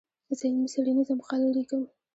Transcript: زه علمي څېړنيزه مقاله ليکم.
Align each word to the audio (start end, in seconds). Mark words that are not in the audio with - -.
زه 0.37 0.43
علمي 0.47 0.67
څېړنيزه 0.73 1.13
مقاله 1.19 1.47
ليکم. 1.57 1.81